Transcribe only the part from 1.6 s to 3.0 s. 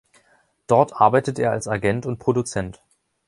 Agent und Produzent.